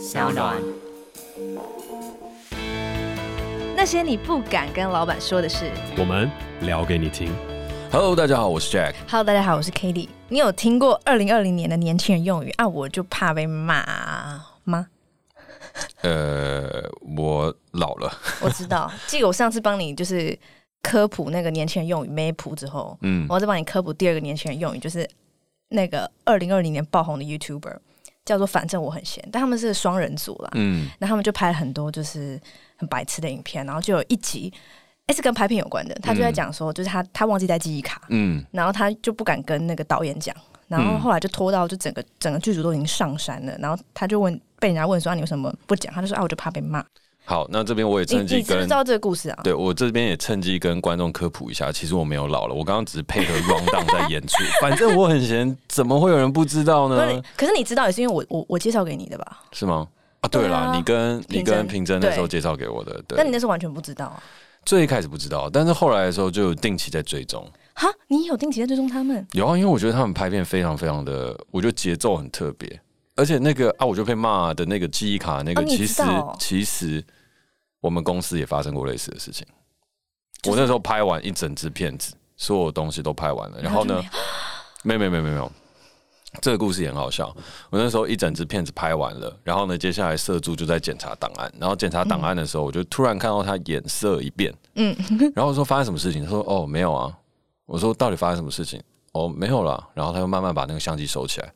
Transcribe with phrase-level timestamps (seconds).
[0.00, 0.56] 小暖。
[3.76, 6.30] 那些你不敢跟老板说的事，我们
[6.62, 7.30] 聊给你听。
[7.92, 8.94] Hello，大家好，我是 Jack。
[9.10, 10.08] Hello，大家好，我是 Katie。
[10.30, 12.66] 你有听过二零二零年的年轻人用语啊？
[12.66, 14.86] 我就怕被骂吗？
[16.00, 16.82] 呃，
[17.14, 18.10] 我老了。
[18.40, 20.36] 我知道，记得我上次帮你就是
[20.80, 25.06] 科普那个年轻人用语 map 之后，嗯，我要再帮你科普第二个年轻人用语，就是
[25.68, 27.76] 那个二零二零年爆红的 YouTuber。
[28.24, 30.50] 叫做反正我很闲，但他们是双人组啦。
[30.54, 32.40] 嗯，那他们就拍了很多就是
[32.76, 34.52] 很白痴的影片，然后就有一集，
[35.06, 35.94] 哎，是跟拍片有关的。
[36.02, 40.34] 他就在讲说，就是他他忘记带记忆卡，嗯，然后他就不敢跟那个导演讲，
[40.68, 45.92] 然后后来就拖到就整个整个剧组都已经上山了，然后他就问被人家问说，啊，你为什么不讲？
[45.92, 46.84] 他就说啊，我就怕被骂。
[47.30, 49.38] 好，那这边我也趁机跟，你知不知道这个故事啊？
[49.44, 54.36] 对，我这边也趁机跟观众科普一下，其实我没有老了，我刚刚只是配合 rundown 在演出。
[54.60, 57.22] 反正我很闲，怎么会有人不知道呢？
[57.36, 59.42] 可是你知道也是因为我我我介绍给你的吧？
[59.52, 59.86] 是吗？
[60.22, 63.16] 啊，对了，啊、你跟你跟平真那时候介绍给我的，对。
[63.16, 64.20] 但你那时候完全不知道啊？
[64.64, 67.48] 最一开始不知道，但是后来的时候就有定期在追踪。
[67.74, 69.24] 哈，你有定期在追踪他们？
[69.34, 72.80] 有啊，因为我觉得他们拍片非常非常的，我觉得节奏很特别，
[73.16, 77.04] 而且那个啊，我就被骂的那个记忆卡那个，其实、哦、其实。
[77.82, 79.46] 我们公司也发生过类似的事情。
[80.46, 84.04] 我那时候拍完一整支片子，所有东西都拍完了，然后呢，
[84.84, 85.50] 没有没有没有没有，
[86.42, 87.34] 这个故事也很好笑。
[87.70, 94.94] 我那时候一整支片子拍完了，然后呢，接下来摄助就在检查档案，然后检查档案的时候，我就突然看到他眼色一变，嗯，
[95.34, 96.22] 然后我说发生什么事情？
[96.22, 97.16] 他说哦没有啊。
[97.64, 98.78] 我说到底发生什么事情？
[99.12, 99.88] 哦没有了。
[99.94, 101.50] 然后他又慢慢把那个相机收起来，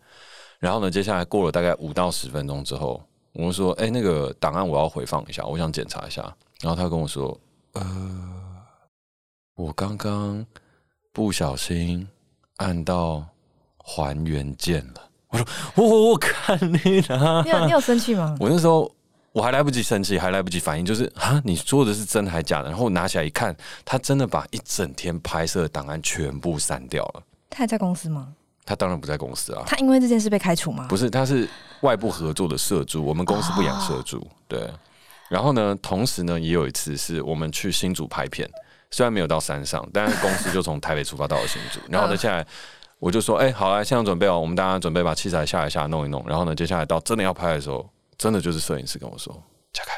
[0.64, 2.98] 然后呢，接下来过了大概五到十分钟之后。
[3.34, 6.22] 我说：“哎、欸，那个档案我要回放一下，我想检查一下。”
[6.62, 7.38] 然后他跟我说
[7.74, 7.82] ：“呃，
[9.56, 10.46] 我刚刚
[11.12, 12.08] 不小心
[12.58, 13.26] 按到
[13.76, 18.34] 还原键了。”我说：“我我看你了。”你有你有生气吗？
[18.40, 18.90] 我那时候
[19.32, 22.70] 我还来不及生气，还来不及反应，就是啊，你说的是真的还假的？
[22.70, 23.54] 然后我拿起来一看，
[23.84, 27.22] 他真的把一整天拍摄的档案全部删掉了。
[27.50, 28.32] 他还在公司吗？
[28.66, 29.62] 他当然不在公司啊！
[29.66, 30.86] 他因为这件事被开除吗？
[30.88, 31.48] 不是，他是
[31.80, 34.26] 外部合作的社助，我们公司不养社助。
[34.48, 34.70] 对，
[35.28, 38.48] 然后呢，同时呢，也有一次是我们去新竹拍片，
[38.90, 41.78] 虽然没有到山上，但是公司就从台北出发到了新竹。
[41.92, 42.46] 然后呢，现在
[42.98, 46.24] 我就说，哎，好了，现在准备哦，我们大家准备把器材下来下来弄一弄。
[46.26, 47.86] 然后呢，接下来到真的要拍的时候，
[48.16, 49.30] 真的就是摄影师跟我说
[49.74, 49.92] ：“嘉凯，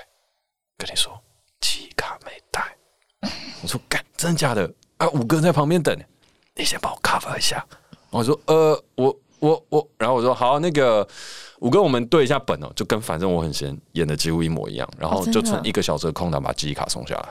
[0.77, 1.17] 跟你说，
[1.61, 2.77] 机卡没带。”
[3.63, 4.69] 我说：“干，真的假的？
[4.97, 5.97] 啊，五哥在旁边等，
[6.57, 7.65] 你先帮我 cover 一下。”
[8.11, 11.07] 我说呃，我我我，然后我说好，那个
[11.61, 17.29] 五哥，我们对一下本哦，就跟反正我很闲演的几乎一模一样，然后就趁一个小时的空档把记忆卡送下来，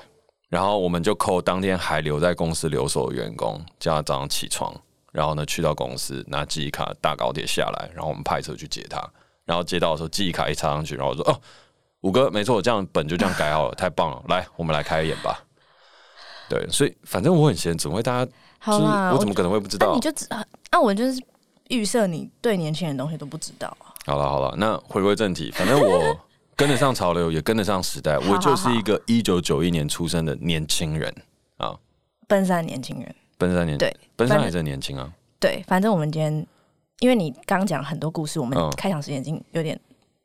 [0.50, 4.74] 然后我们就扣当天还留在公司留守的员工，叫他早上起床，
[5.12, 9.02] 然后呢去到公司拿记忆卡，大高铁下来，然后我们派车去接他，
[9.46, 11.42] 然后接到的时候记忆卡一插上去，然后我说哦，
[12.02, 15.44] 五哥没错，这样本就这样改好了，太棒了，来我们来开演吧。
[16.48, 18.32] 对，所以反正我很闲，怎么会大家？
[18.66, 19.94] 好啦，我怎么可能会不知道？
[19.94, 20.44] 你就只啊，
[20.82, 21.22] 我就是
[21.70, 23.94] 预设你对年轻人的东西都不知道啊。
[24.08, 26.20] 好了好了，那回归正题，反正我
[26.58, 31.14] 跟得上潮流，也跟得上时代，我就是一个一九九一年出生的年轻人
[31.58, 31.76] 啊。
[32.28, 35.14] 奔三年轻人，奔三年对，奔三还是年轻啊。
[35.40, 36.48] 对，反正我们今天，
[37.02, 39.80] 因为你刚讲很多故事，我们开场时间已经有点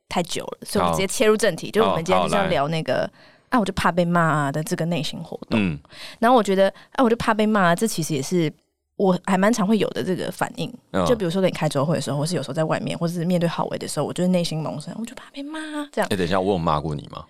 [0.08, 3.10] 太久了，所以我们直接切入正题，就是我们今天就是要聊那个。
[3.50, 5.60] 啊，我就怕被骂的这个内心活动。
[5.60, 5.78] 嗯，
[6.18, 8.50] 然后我觉得，啊，我就怕被骂，这其实也是
[8.96, 10.72] 我还蛮常会有的这个反应。
[10.92, 15.58] 哦、就比如说跟你开周会的时候，或是有时候在外面，或是面对郝维的时候，我就是内心萌生，我就怕被骂
[15.92, 16.06] 这样。
[16.10, 17.24] 哎、欸，等一下，我有骂过你吗？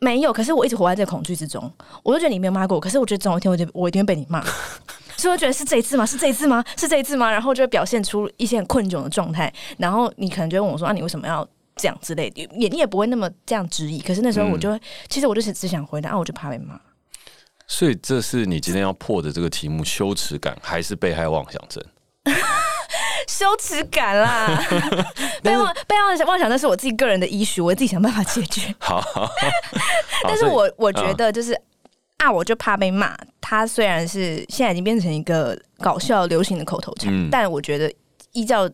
[0.00, 1.70] 没有，可是我一直活在这个恐惧之中。
[2.02, 4.42] 我就觉得你没有骂过我，可是我觉得总有一天，我就我一定会被你骂。
[5.16, 6.04] 所以我觉得是这一次吗？
[6.04, 6.64] 是这一次吗？
[6.76, 7.30] 是这一次吗？
[7.30, 9.52] 然后就会表现出一些很困窘的状态。
[9.76, 11.46] 然后你可能就问我说：“啊，你为什么要？”
[11.80, 14.00] 这样之类的，也你也不会那么这样质疑。
[14.00, 16.78] 可是那时候我就会，嗯、其实我就是只想回答，啊，我就怕被骂。
[17.66, 21.82] 所以这是你今天要破的这个题目：羞耻感还是被害妄想症？
[23.28, 24.62] 羞耻感啦，
[25.42, 28.74] 被妄被想妄想，那是我自己个人的 issue，我自己想办法解决。
[28.80, 29.02] 好，
[30.24, 31.58] 但是我我觉得就是
[32.18, 33.16] 啊，我就怕被骂。
[33.40, 37.92] 他虽然是现在已经变成一个搞笑流行的口头禅，嗯、但我觉得
[38.32, 38.68] 依照。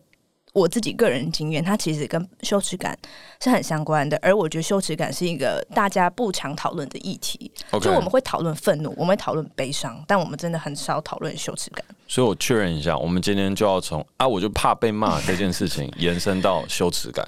[0.57, 2.97] 我自己个人经验，它其实跟羞耻感
[3.39, 4.17] 是很相关的。
[4.23, 7.51] 而我觉得羞耻感是一个大家不常讨论的议题。
[7.79, 11.85] 就我们会讨论愤怒，我们会讨论悲伤，但我们真的很少讨论羞耻感。
[12.07, 17.23] 所以我确认一下，我们今天就要从啊，我就怕被骂这件事情 延伸到羞耻感。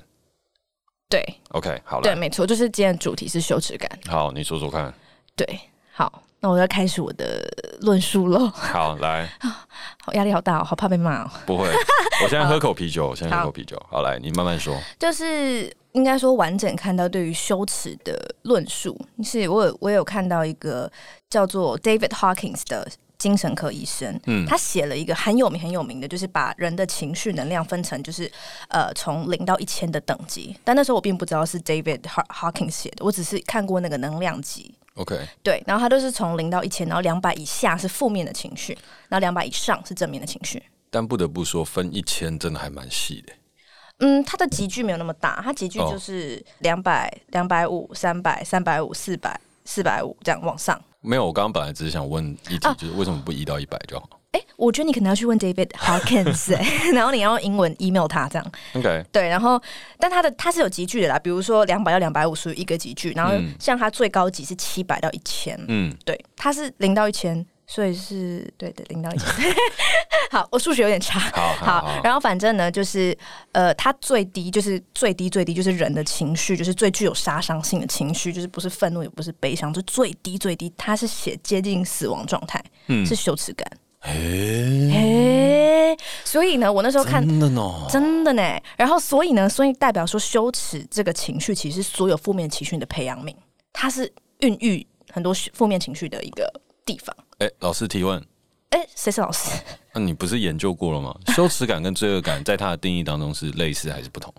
[1.08, 3.90] 对，OK，好了，对，没错，就是今天的主题是羞耻感。
[4.08, 4.92] 好，你说说看。
[5.36, 5.60] 对，
[5.92, 6.24] 好。
[6.42, 7.46] 那我要开始我的
[7.82, 8.48] 论述喽。
[8.56, 9.30] 好，来。
[9.40, 11.32] 好，压力好大哦，好怕被骂哦。
[11.46, 11.68] 不会，
[12.24, 13.82] 我现在喝口啤酒，我现在喝口啤酒。
[13.90, 14.76] 好，来，你慢慢说。
[14.98, 20.90] 就是应该说完整看到对于羞耻的论述，是我有我有看到一个
[21.30, 22.88] 叫做 David Hawkins 的
[23.18, 28.32] 精神科医生，嗯，他写了一个很有名很有名的，就是把人的情绪能量分成就是
[28.70, 43.34] 呃从零到一千的等级，但那时候我并不知道是 David Hawkins 写的，我只是看过那个能量级，OK，对，然后它都是从零到一千，然后两百以下是负面的情绪，然后两百以上是正面的情绪，但不得不说分一千真的还蛮细的。
[44.00, 50.80] 嗯，它的级距没有那么大，它级距就是两百、两百五、三百、三百五、四百、四百五这样往上。
[51.02, 54.19] 没有，我刚刚本来只是想问一题，就是为什么不一到一百就好？
[54.32, 58.52] 哎、啊，我觉得你可能要去问 David Hawkins， 哎，然后你要用英文 email 他这样。
[58.74, 59.62] OK，对，然后
[59.98, 67.46] 但他的他是有级距的啦，比如说两百到两百五属于一个级距，然后像他最高级是七百到一千，嗯，对，他是零到一千。
[67.72, 69.28] 所以是对的，零到一千。
[70.32, 71.20] 好，我数学有点差。
[71.20, 73.16] 好，好，好，然后反正呢，就是
[73.52, 83.72] 呃，他最低就是最低最低就是人的情绪，就是最具有杀伤性的情绪，就是不是愤怒也不是悲伤，就最低最低，他是写接近死亡状态，嗯，是羞耻感。
[84.02, 88.42] 嘿，嘿，所以呢，我那时候看真的呢，真的呢。
[88.78, 93.36] 然后所以呢，所以代表说羞耻这个情绪，其实是所有负面情绪的培养皿，
[93.74, 96.50] 它是孕育很多负面情绪的一个
[96.86, 97.16] 地方。
[97.40, 98.24] 哎、欸，老师提问。
[98.70, 99.50] 哎、欸，谁是老师？
[99.94, 101.14] 那、啊、你不是研究过了吗？
[101.36, 104.34] 羞耻感跟罪恶感在它的定义当中是类似还是不同？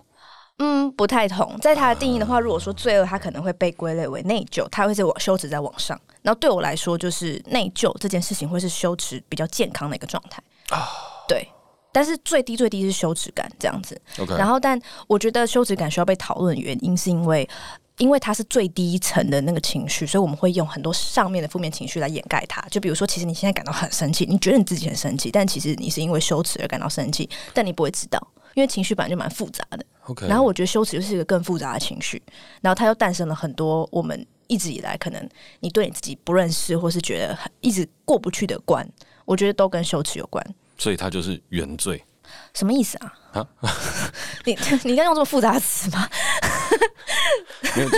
[0.63, 1.57] 嗯，不太同。
[1.59, 5.99] 在他的定义的话，如果说罪恶，他可能会被归类为内疚，他会是往羞耻在往上。
[6.21, 10.87] 然后对我来说，就是内疚这件事情会是羞耻比较健康的一个状态啊。
[11.27, 11.47] 对，
[11.91, 13.99] 但是最低最低是羞耻感这样子。
[14.19, 14.35] OK。
[14.35, 17.49] 然后，但我觉得羞耻感需要被讨论的原因，是因为。
[17.97, 22.59] 因为它是最低层的那个情绪，所以我们会用很多上面的负面情绪来掩盖它。
[22.71, 28.19] 就比如说，其实你现在感到很生气，你觉得你自己很生气，但其实你是因为羞耻而感到生气，但你不会知道，
[28.55, 29.85] 因为情绪本来就蛮复杂的。
[30.27, 32.21] 然后我觉得羞耻就是一个更复杂的情绪，
[32.61, 38.85] 然后它又诞生了很多我们一直以来可能你对你自己不认识，或是觉得很一直过不去的关，
[39.25, 40.45] 我觉得都跟羞耻有关。
[40.77, 42.03] 所以它就是原罪。
[42.53, 43.13] 什么意思啊？
[43.33, 43.47] 啊
[44.45, 46.09] 你你该用这么复杂的词吗？
[47.75, 47.97] 没有，就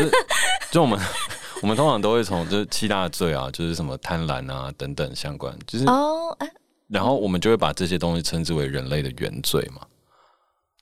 [0.71, 0.99] 就我们
[1.61, 6.37] 我们通常都会从就是七大罪啊，就是什么贪婪啊等等相关，就是哦，
[6.87, 9.81] 然后我们就会把这些东西称之为人类的原罪嘛。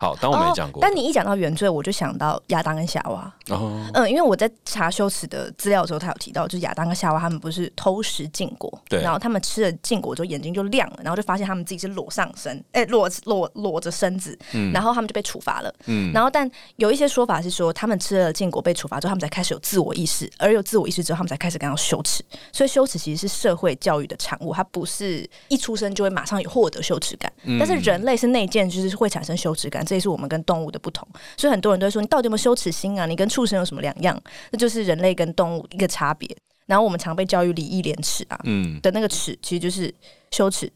[0.02, 0.82] 好，当我没讲过。
[0.82, 3.32] 但你一讲到原罪，我就想到亚当跟夏娃。
[3.50, 29.86] 哦，嗯，因为我在查羞耻的资料的时候，他有提到，就是亚当跟夏娃他们不是偷食禁果，对，然后他们吃了禁果之后眼睛就亮了，然后就发现他们自己是裸上身， 哎、欸，裸裸裸着身子，嗯，然后他们就被处罚了，嗯，然后但有一些说法是说，他们吃了禁果被处罚之后，他们才开始有自我意识，而有自我意识之后，他们才开始感到羞耻，所以羞耻其实是社会教育的产物，它不是一出生就会马上有获得羞耻感，嗯，但是人类是内建，就是会产生羞耻感。
[29.92, 31.06] 这也是我们跟动物的不同，
[31.36, 33.06] 所以很多人都会说，你到底有没有羞耻心啊？
[33.06, 34.18] 你跟畜生有什么两样？
[34.50, 36.34] 那就是人类跟动物一个差别。
[36.66, 39.94] 然后我们常被教育礼义廉耻啊，嗯，的那个耻其实就是
[40.32, 40.72] 羞耻。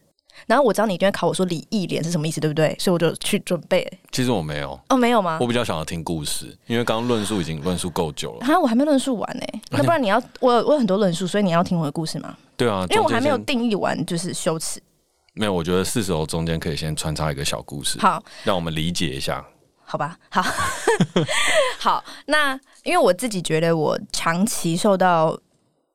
[0.47, 2.75] 然后我知道你一定会考我说礼义廉是什么意思，对不对？
[2.77, 3.89] 所以我就去准备。
[4.11, 5.37] 其实我没有哦，没有吗？
[5.39, 8.45] 我比较想要听故事，因为刚刚论述已经论述够久了。
[8.45, 9.45] 哈，我还没论述完呢。
[9.69, 12.35] 那不然你要我有我有很多论述，所以你要听我的故事吗？
[12.57, 14.81] 对啊，因为我还没有定义完，就是羞耻。
[15.35, 19.45] 没有，我觉得是时候中间可以先穿插一个小故事，好，让我们理解一下。
[19.83, 20.41] 好吧，好，
[21.77, 25.39] 好，那因为我自己觉得我长期受到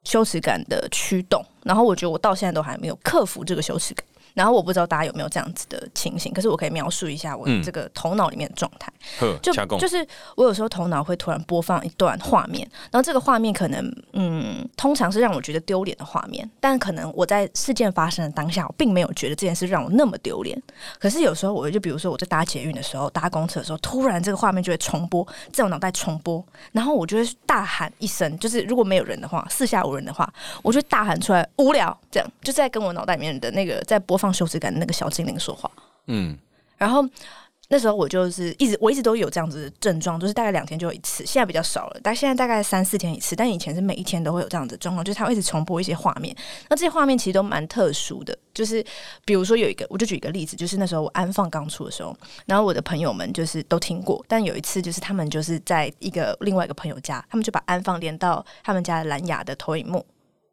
[0.04, 4.06] 羞耻感的驱动，然后我觉得我到现在都还没有克服这个羞耻感。
[4.34, 8.92] 然后我不知道大家有没有这样子的情形，可是我可以描述一下我这个头脑里面的状态。
[9.22, 10.06] 嗯、就就是
[10.36, 20.60] 我有时候头脑会突然播放一段画面，然后这个画面可能嗯，通常是让我觉得丢脸的画面，但可能我在事件发生的当下，我并没有觉得这件事让我那么丢脸。
[20.98, 30.30] 可是有时候我就比如说我在搭捷运的时候，搭公车的时候，突然这个画面就会重播，在我脑袋重播，然后我就会大喊一声，就是如果没有人的话，四下无人的话，
[30.62, 35.70] 我就大喊出来无聊，这样就在跟我脑袋里面的那个在播放羞耻感的那个小精灵说话，
[36.06, 36.36] 嗯，
[36.76, 37.02] 然后
[37.72, 46.36] 那时候我就是一直我一直都有这样子的症状，就是大概两天就有一次，现在比较少了，但现在大概三四天一次，但以前是每一天都会有这样子的状况，就是他会一直重播一些画面，
[46.68, 48.84] 那这些画面其实都蛮特殊的，就是
[49.24, 52.12] 比如说有一个，我就举一个例子，就是那时候我安放刚出的时候，
[52.44, 60.04] 然后我的朋友们就是都听过，但有一次就是他们就是在一个另外一个朋友家，他们就把安放连到他们家的蓝牙的投影幕，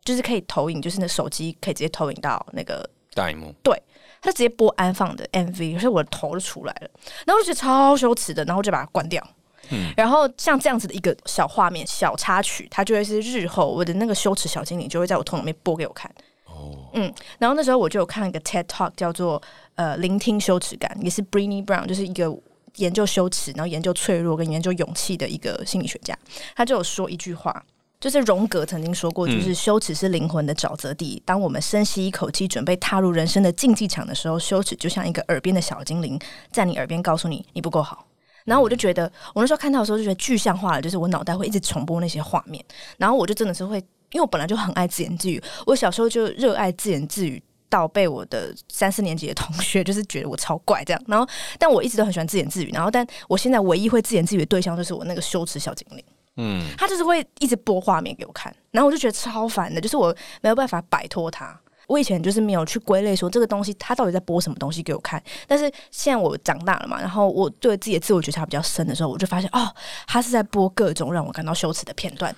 [0.04, 3.82] 就是可以投影，就是那手机可以直接投影到那个大荧幕，对。
[4.20, 6.90] 他直接播安放的 MV，所以我的头就出来了，
[7.26, 9.26] 然后我就觉得超羞耻的，然后就把它关掉。
[9.70, 16.12] 嗯，然后像这样子的一个小画面、小插曲，它就会是日后我的那个羞耻小精灵就会在我头里面播给我看。
[16.46, 19.42] 哦，嗯，然后那时候我就有看了一个 TED Talk，叫做
[19.76, 22.36] 呃聆听羞耻感，也是 Brené Brown，就是一个
[22.78, 26.18] 研究羞耻，然后研究脆弱跟研究勇气的一个心理学家，
[26.56, 27.64] 他就有说一句话，
[28.00, 31.22] 就是荣格曾经说过，就是羞耻是灵魂的沼泽地。
[31.25, 36.20] 当我们深吸一口气，准备踏入人生的竞技场的时候，羞耻就像一个耳边的小精灵，
[36.51, 38.06] 在你耳边告诉你你不够好。
[38.46, 42.63] 然后我就觉得，我那时候看到的时候就觉得具象化了，就是我脑袋会一直重播那些画面，
[42.98, 43.77] 然后我就真的是会，
[44.12, 47.42] 因为我本来就很爱自言自语，我小时候就热爱自言自语。
[47.70, 51.27] 到被我的三四年级的同学就是觉得我超怪这样，然后
[51.60, 56.01] 但我一直都很喜欢自言自语，然后但我现在唯一会自言自语的对象就是我那个羞耻小精灵，
[56.38, 61.60] 嗯，他就是会一直播画面给我看，然后我就觉得超烦的，就是我没有办法摆脱他。
[61.88, 69.74] 我以前就是没有去归类说这个东西他到底在播什么东西给我看，但是现在我长大了嘛，然后我对自己的自我觉察比较深的时候，我就发现哦，
[70.06, 72.36] 他是在播各种让我感到羞耻的片段。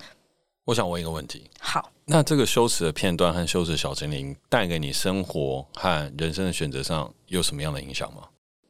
[0.66, 1.90] 我想问一个问题，好。
[2.04, 8.22] 那这个羞耻的片段和羞耻小精灵带给你生活和人生的选择上有什么样的影响吗？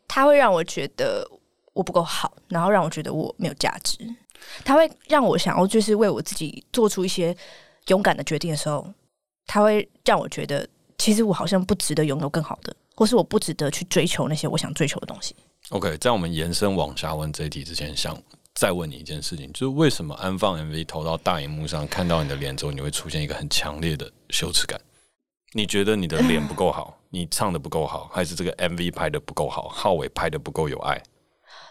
[0.08, 1.28] 它会让我觉得
[1.74, 3.98] 我不够好，然后让我觉得我没有价值。
[4.64, 7.36] 它会让我想要就是为我自己做出一些
[7.88, 8.86] 勇敢的决定的时候，
[9.46, 10.68] 他会让我觉得
[10.98, 15.34] 其实我好像不值得拥有更好的，或是我不值得去追求那些我想追求的东西。
[15.70, 18.16] OK，在我们延伸往下问这一题之前，想。
[18.52, 24.78] 再问你一件事情，就是为什么安放 MV 投到大荧幕上，看到你的脸之后，你会出现一个很强烈的羞耻感？
[25.54, 31.00] 你觉得你的脸不够好，你唱的不够好，还是这个 MV 拍的不够好，浩伟拍的不够有爱？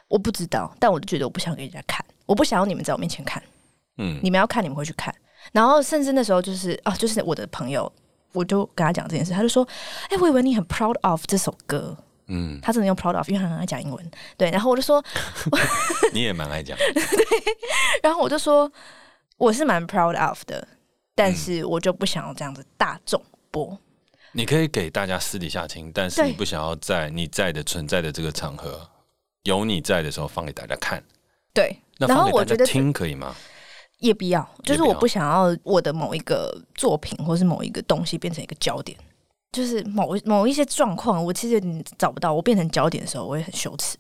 [0.07, 3.41] 我不知道，但我就觉得我不想给人家看，我不想要你们在我面前看。
[3.98, 5.13] 嗯，你们要看，你们会去看。
[5.51, 7.91] 然后甚至那时候就是啊，就是我的朋友，
[8.33, 9.67] 我就跟他讲这件事，他就说
[10.09, 11.98] ：“哎、欸，我以为你很 proud of 这首歌。”
[12.31, 14.12] 嗯，他真的用 proud of，因为他很爱讲英文。
[14.38, 15.03] 对，然后我就说，
[16.13, 16.77] 你也蛮爱讲。
[16.77, 17.03] 对，
[18.03, 18.71] 然后我就说，
[19.38, 20.67] 我是蛮 proud of 的，
[21.15, 23.19] 但是我就不想要这样子大众
[23.50, 23.75] 播。
[24.33, 28.88] 你可以给大家私底下听，但是你不想要在你在的存在的这个场合，
[29.45, 31.03] 有你在的时候放给大家看。
[31.59, 33.35] 对，然后我觉得听可以吗？
[33.99, 38.97] 也必要，就是我不想要我的某一个作品或是某一个东西变成一个焦点。
[39.51, 43.97] 就是某某一些状况，我其实你找不到，我变成焦点的时候，我也很羞耻。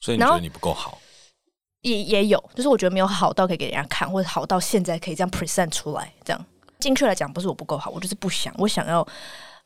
[0.00, 0.96] 所以你觉得你不够好？
[1.82, 6.12] 也也有，就是我觉得没有好到可以给人家看，或者好到现在可以这样 present 出来。
[6.24, 6.46] 这样，
[6.78, 8.54] 精确来讲，不是我不够好，我就是不想。
[8.58, 9.06] 我想要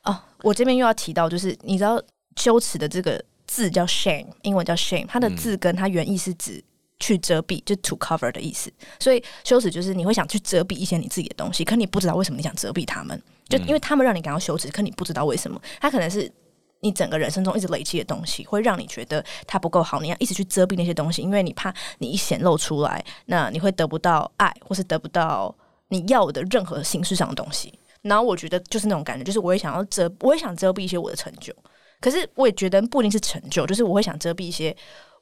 [0.00, 2.02] 啊，我这边又要提到，就是你知道
[2.36, 6.64] 羞耻的这个字叫 shame，英文叫 shame，它的字根它原意是指
[7.00, 8.70] 去遮蔽，就 to cover 的意思。
[9.00, 13.20] 所以羞耻就是你会想去遮蔽一些你自己的东西，可你不知道为什么你想遮蔽他们。
[13.48, 15.60] 就因为他们让你感到羞耻，可你不知道为什么。
[15.80, 16.30] 他可能是
[16.78, 20.00] 你整个人生中一直累积的东西，会让你觉得它不够好。
[20.00, 25.52] 你要一直去遮蔽那些东西，因为你怕你一显露出来，那你会得不到爱，或是得不到
[25.88, 27.76] 你要的任何形式上的东西。
[28.02, 31.52] 然后我觉得就是那种感觉，就是我也想要遮，我也想遮蔽一些我的成就。
[32.00, 34.74] 可是我也觉得不一定是成就，就是我会想遮蔽一些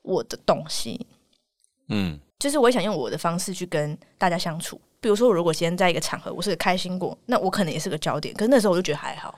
[0.03, 1.07] 我的东西。
[1.89, 4.81] 嗯，就是我也想用我的方式去跟大家相处。
[5.01, 8.35] 比如说，我如果今天在一个场合，我是个开心果，那我可能也是个焦点。
[8.35, 9.35] 可是那时候我就觉得还好。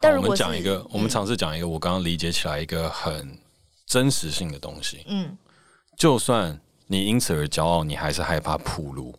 [0.00, 3.38] 但如果我们讲一个，我们尝试讲一个，我刚刚理解起来一个很
[3.86, 5.04] 真实性的东西。
[5.06, 5.36] 嗯，
[5.98, 9.14] 就算你因此而骄傲，你还是害怕铺路。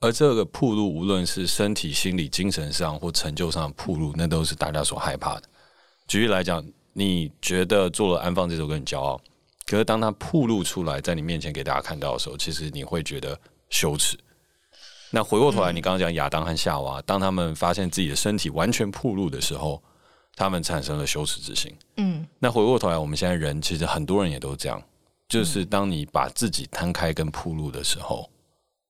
[0.00, 5.42] 而这个铺路，无论是身体、心理、精神上或成就上的暴露，那都是大家所害怕的。
[6.08, 9.20] 举例来讲，你觉得做了安放这首歌很骄傲，
[9.70, 14.18] 可是当他暴露出来，在你面前给大家看到的时候，其实你会觉得羞耻。
[15.12, 19.80] 那回过头来，你刚刚讲亚当和夏娃，当他们发现自己的身体完全暴露的时候，
[20.34, 21.72] 他们产生了羞耻之心。
[21.98, 24.82] 嗯，那回过头来，我们现在人其实很多人也都这样，
[25.28, 28.28] 就是当你把自己摊开跟暴露的时候，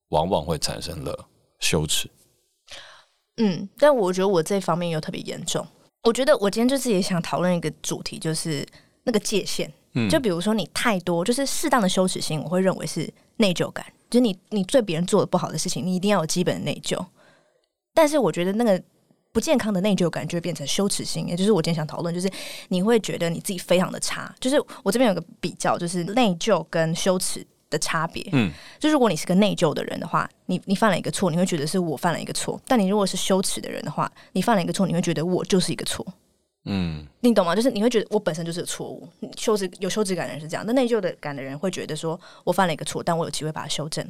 [0.09, 1.27] 往往会产生了
[1.59, 2.09] 羞耻。
[3.37, 5.63] 嗯，但我觉得我这方面又特别严重。
[6.01, 8.67] 我觉得我今天就是也想讨论一个主题，就是
[9.03, 9.71] 那个界限。
[9.93, 13.85] 嗯，就比如说你太多，就是适当的羞耻心，我会认为是内疚感。
[14.09, 16.97] 就是你，你对别人做的不好的事情，你一定要有基本的内疚。
[17.93, 18.81] 但是我觉得那个
[19.31, 22.29] 不健康的内疚感就会变成羞耻心，也就是我今天想讨论，就是
[22.67, 24.33] 你会觉得你自己非常的差。
[24.39, 28.21] 就是我这边有个比较，就是内疚跟羞耻的差别。
[28.33, 36.05] 嗯，就如果你是个内疚的人的话，你你犯了一个错，你会觉得是我犯了一个错；但你如果是羞耻的人的话，你犯了一个错，你会觉得我就是一个错。
[36.65, 37.55] 嗯，你懂吗？
[37.55, 44.07] 就是你会觉得我本身就是个错误，羞耻有羞耻感的人是这样，那内疚的感的人会觉得说我犯了一个错，但我有机会把它修正。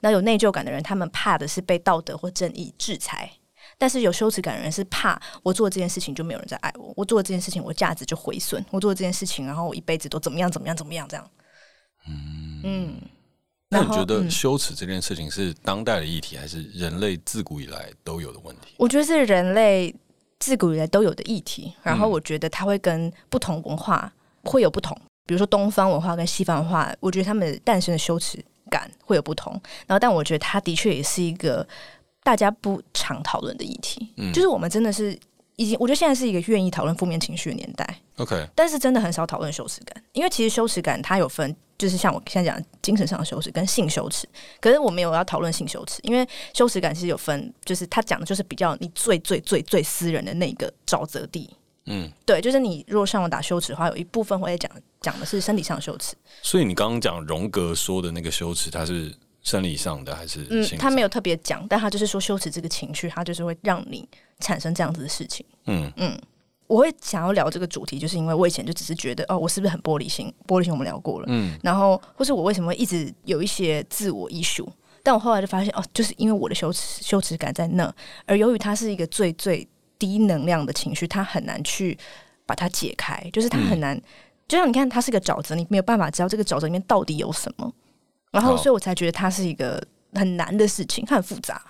[0.00, 3.32] 那有内疚感的人，他们怕的是被道德或正义制裁，
[3.78, 11.30] 但是有羞耻感的人是怕我做这件事情就没有人在爱我，我做这件事情我价值就毁损，我做这件事情然后我一辈子都怎么样怎么样怎么样这样。
[12.06, 13.00] 嗯嗯，
[13.70, 18.74] 那你觉得羞耻这件事情是当代的议题，还是人类自古以来都有的问题？
[18.76, 19.94] 我觉得是人类。
[20.38, 24.12] 自古以来都有的议题，然后我觉得它会跟不同文化
[24.44, 24.96] 会有不同。
[25.26, 28.38] 比如说东方文化跟西方文化，我觉得他们诞生的羞耻
[28.70, 29.52] 感会有不同。
[29.86, 31.66] 然后，但我觉得它的确也是一个
[32.22, 34.12] 大家不常讨论的议题。
[34.16, 35.18] 嗯，就是我们真的是
[35.56, 37.98] 已经，我觉得现在是一个愿意讨论负面情绪的年代。
[38.16, 44.28] OK，但是真的很少讨论羞耻感，因为其实羞耻感它有分，就是像我现在讲精神上的羞耻跟性羞耻。
[44.60, 51.50] 可是我没有要讨论性羞耻，因为羞耻感其实有分，就是他讲的就是比较你最最最最私人的那个沼泽地。
[51.86, 54.70] 嗯，对，就是你如果上网打羞耻的话，有一部分会讲
[55.02, 56.14] 讲的是身体上的羞耻。
[56.40, 60.44] 所以你刚刚讲荣格说的那个羞耻，它是生理上的还是？
[60.50, 64.08] 嗯，他没有特别讲，但他就是说羞耻这个情绪，他就是会让你
[64.40, 65.46] 产生这样子的事情。
[65.66, 66.20] 嗯嗯。
[66.66, 70.32] 我会想要聊这个主题，就是因为我以前就只是觉得，哦，我是不是很玻璃心？
[70.46, 74.66] 玻璃心我们聊过了，嗯，然后或是我为什么会一直有一些自我 issue？
[75.02, 81.96] 但我后来就发现，哦，就是因为我的羞耻羞耻感在那，而由于它是一个最最低能量的情绪，它很难去
[82.46, 84.02] 把它解开，就是它很难，嗯、
[84.48, 87.70] 就像你看，它是个沼泽，你没有办法知道这个沼泽里面到底有什么，
[88.34, 91.62] 然后，所以我才觉得它是一个很难的事情，它很复杂。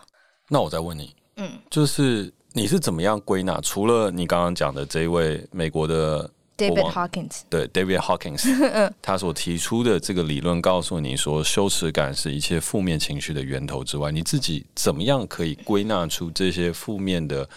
[0.49, 2.33] 那我再问你，嗯，就是。
[2.57, 3.61] 你是怎么样归纳？
[3.63, 17.49] 除了你刚刚讲的这一位美国的 David Hawkins，对 David Hawkins， 他所提出的这个理论，告诉你说羞耻感是一切负面情绪的源头之外，你自己怎么样可以归纳出这些负面的，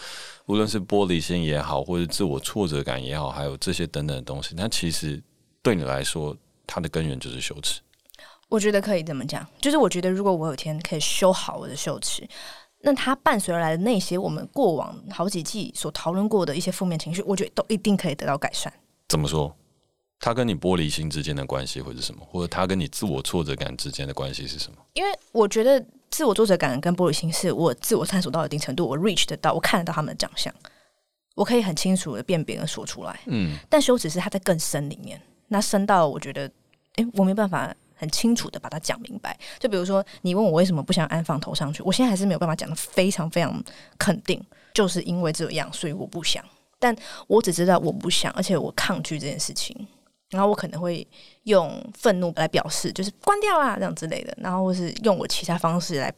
[0.48, 5.22] 无论是玻璃心也好，或者自我挫折感也好，还有这些等等的东西，那其实
[5.62, 6.36] 对你来说，
[6.66, 7.82] 它的根源就是羞耻。
[8.50, 12.28] 我觉得可以这么讲，就是我觉得如果我有一天可以修好我的羞耻。
[12.82, 18.72] 那它伴随而来的那些我们过往好几季所讨论过的一些负面情绪，我觉得都一定可以得到改善。
[19.10, 19.54] 怎么说？
[20.20, 22.22] 它跟你玻璃心之间的关系会是什么？
[22.30, 24.78] 或者它跟你自我挫折感之间的关系是什么？
[24.94, 30.54] 因为我觉得自我挫折感跟玻璃心是我自我探索到一定程度，我 reach 得到，我看得到他们的长相，
[31.34, 33.20] 我可以很清楚的辨别跟说出来。
[33.26, 36.46] 嗯，但羞耻是它在更深里面，那深到我觉得，
[36.96, 37.76] 哎、欸，我没办法。
[37.98, 43.62] 很清楚的把它讲明白，就比如说你问我为什么不想安放头上去，我现在还是没有办法讲的非常非常
[43.98, 44.42] 肯定，
[44.74, 46.42] 就是因为这样，所以我不想。
[46.80, 49.76] 但我只知道我不想，而且我抗拒这件事情，
[50.30, 51.06] 然后我可能会
[51.44, 56.14] 用愤怒来表示，就是关掉啦这样之类的，然后或是用我其他方式来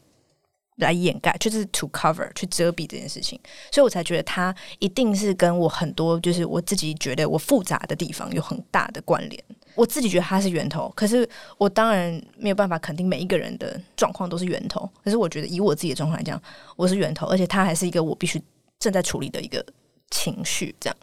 [0.75, 3.39] 来掩盖，就是 to cover 去遮蔽这件事情，
[3.71, 9.41] 所以我才觉得它一定是跟我很多就是我自己觉得我复杂的地方有很大的关联。
[9.79, 14.87] 我自己觉得他是源头，可是我当然没有办法肯定每一个人的状况都是源头。
[15.01, 16.41] 可是我觉得以我自己的状况来讲，
[16.75, 18.41] 我是源头，而且它还是一个我必须
[18.77, 19.65] 正在处理的一个
[20.11, 20.75] 情绪。
[20.81, 20.97] 这样，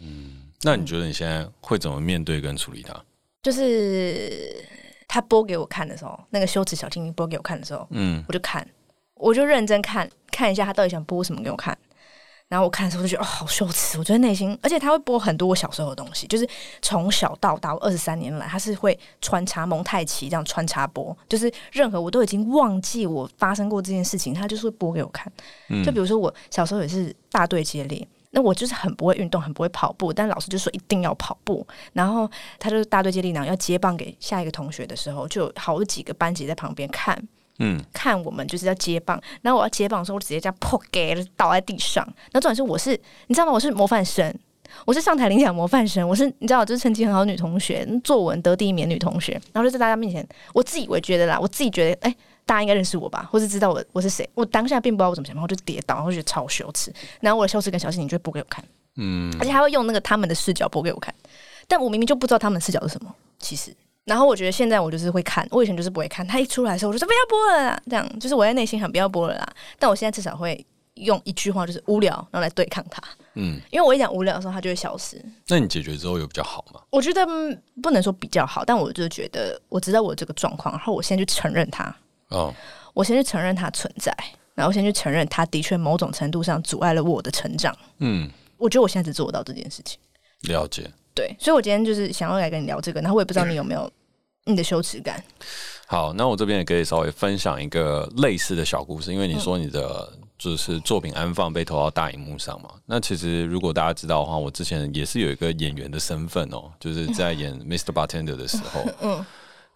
[0.00, 2.98] 嗯，那你觉得你现在会怎么面对跟处理它？
[3.42, 4.64] 就是
[5.06, 8.66] 他播给我看的时候，那个羞耻小精灵播给我看的时候，嗯，我就看，
[9.12, 11.76] 我就认真看看一下他到底想播什么给我看。
[12.52, 13.96] 然后我看的时候就觉得哦，好羞耻！
[13.96, 16.46] 我觉得内心，而且他会播很多我小时候的东西，就是
[16.82, 25.32] 从小到大二十三年来，他是会穿插蒙太奇这样穿插播，就是任何我都已经忘记我发生过这件事情，他就是会播给我看。
[25.82, 37.18] 就比如说我小时候也是大队接力，那我就是很不会运动，很不会跑步，但老师就说一定要跑步，然后他就是大队接力，然后要接棒给下一个同学的时候，就有好几个班级在旁边看。
[37.58, 42.04] 嗯，看我们就是要接棒，然后我要接棒的时候，我直接这样扑给倒在地上。
[42.04, 43.52] 然后重点是我是，你知道吗？
[43.52, 44.34] 我是模范生，
[44.84, 49.40] 我是上台领奖模范生，我是你知道，我就是成绩很好的女同学，作文得第一名女同学。
[49.52, 54.28] 然后就在大家面前，我自以为觉得啦，我自己觉得，哎、欸，大家应该认识我吧，或是知道我我是谁。
[54.34, 56.92] 我当下并不知道我怎么想，然后就跌倒，然后就觉得超羞耻。
[57.20, 58.64] 然后我的羞耻跟小心，你就会播给我看，
[58.96, 61.14] 嗯，而且还会用那个他们的视角播给我看，
[61.68, 63.72] 但我明明就不知道他们的视角是什么，其实。
[64.04, 66.26] 然后我觉得现在我就是会看，我以前就是不会看。
[66.26, 69.54] 他一出来的时候，我就说不要播了啦，这样就是我在内心很不要播了啦。
[69.78, 73.00] 但我现在至少会用一句话，就是无聊，然后来对抗他。
[73.34, 75.24] 嗯，因为我一讲无聊的时候，他就会消失。
[75.46, 76.80] 那你解决之后有比较好吗？
[76.90, 77.24] 我觉得
[77.80, 81.94] 不能说比较好，但我就觉得我知道我这个状况，然后我先去承认它。
[82.28, 82.52] 哦，
[82.94, 84.12] 我先去承认它存在，
[84.54, 87.72] 然后先去承认它的确某种程度上阻碍了我的成长。
[87.98, 89.98] 嗯，我觉得我现在只做得到这件事情。
[90.42, 90.90] 了解。
[91.14, 93.90] 对，所以我今天就是想要来跟你聊这个，然后我也不知道你有没有
[94.46, 95.22] 你的羞耻感。
[95.86, 102.70] 好，那我这边也可以稍微分享一个类似的小故事，因为你说你的就是作品安放被投到大荧幕上嘛。
[102.86, 107.92] 那其实如果大家知道的话，我之前也是有一个演员的身份哦，就是在演 Mr.
[107.92, 108.84] Bartender 的时候。
[109.02, 109.24] 嗯。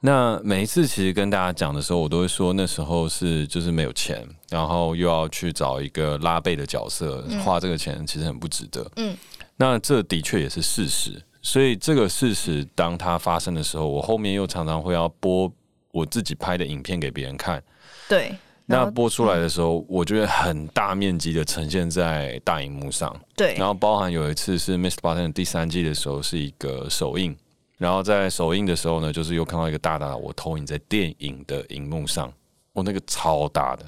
[0.00, 8.88] 那每一次其实跟大家讲的时候，我都会说那时候是就是没有钱，然后又要去找一个拉背的角色，花这个钱其实很不值得。
[8.96, 9.16] 嗯。
[9.56, 15.50] 那这的确也是事实，所以这个事实当它发生的时候，我后面又常常会要播
[15.92, 17.60] 我自己拍的影片给别人看。
[18.06, 23.18] 对，那播出来的时候，我觉得很大面积的呈现在大荧幕上。
[23.34, 24.98] 对，然后包含有一次是《Mr.
[24.98, 27.34] Bartender》第三季的时候，是一个首映。
[27.78, 32.32] 然后在首映的时候呢，就是又看到一个大大的我投影在电影的荧幕上，
[32.72, 33.84] 我那个超大的。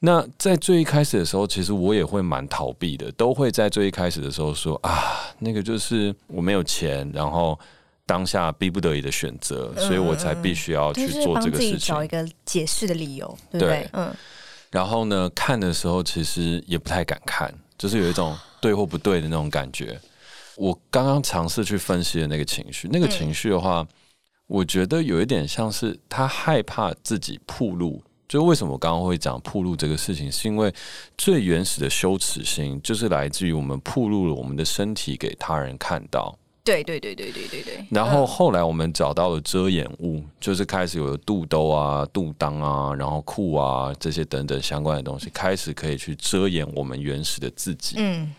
[0.00, 7.58] 那在最一开始的时候，其实我也会蛮逃避的，都会在最一开始的时候说啊，那个就是我没有钱，然后
[8.04, 13.88] 当下逼不得已的选择，所以我才必须要去做这个事情，找一个解释的理由，对不对？
[13.94, 14.14] 嗯。
[14.70, 19.98] 然后呢，看的时候其实也不太敢看，就是有一种对或不对的那种感觉。
[20.56, 23.86] 我刚刚尝试去分析的那个情绪，那个情绪的话，
[24.46, 28.02] 我觉得有一点像是他害怕自己暴露。
[28.28, 30.74] 就为什么我刚刚会讲暴露这个事情，是因为
[31.16, 36.36] 最原始的羞耻心，就是来自于我们暴露了我们的身体给他人看到。
[36.64, 37.86] 对对对对对对对。
[37.88, 47.94] 然后后来我们找到了遮掩物，就是开始有了肚兜啊、肚裆啊，然后裤啊这些等等相关的东西，开始可以去遮掩我们原始的自己。
[48.00, 48.34] 嗯。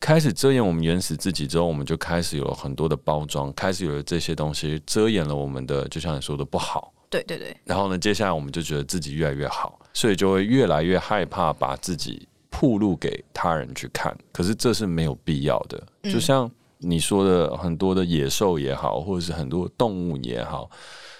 [0.00, 6.92] 开始遮掩我们原始自己之后，我们就开始有了很多的包装，开始有了这些东西遮掩了我们的，就像你说的不好。
[7.10, 7.54] 对对对。
[7.64, 14.16] 然后呢，接下来我们就觉得自己越来越好，所以就会越来越害怕把自己暴露给他人去看。
[14.32, 15.82] 可是这是没有必要的。
[16.04, 20.70] 就像你说的，很多的野兽也好，或者是很多动物也好，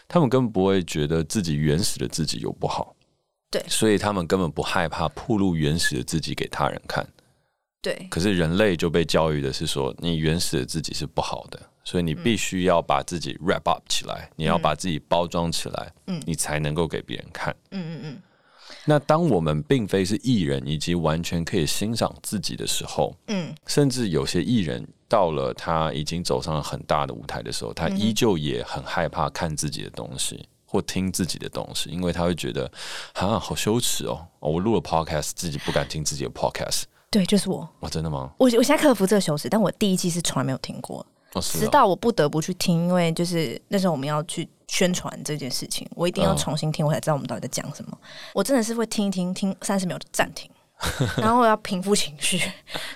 [0.08, 2.96] 他们根本不会觉得自己原始的自己有不好。
[3.50, 3.62] 对。
[3.68, 7.06] 所以他们根本不害怕暴露原始的自己给他人看。
[7.82, 18.22] 对，可是人类就被教育的是说，你原始的自己是不好的，所以你必须要把自己 wrap up 起来，嗯、你要把自己包装起来，嗯，你才能够给别人看，嗯嗯嗯。
[18.84, 32.70] 那当我们并非是艺人，以及完全可以欣赏自己的时候，嗯，甚至有些艺人到了他已经走上了很大的舞台的时候，他依旧也很害怕看自己的东西或听自己的东西，因为他会觉得
[33.14, 36.82] 啊，好羞耻哦，我录了 podcast，自己不敢听自己的 podcast。
[37.10, 37.68] 对，就是我。
[37.80, 38.30] 哇，真的吗？
[38.38, 47.90] 我我现在克服这个羞耻，但我第一季是从来没有听过，哦是哦，直到我不得不去听，因为就是那时候我们要去宣传这件事情，我一定要重新听，我才知道我们到底在讲什么。
[47.92, 47.98] 哦、
[48.34, 50.48] 我真的是会听一听，听三十秒就暂停，
[51.18, 52.38] 然后我要平复情绪，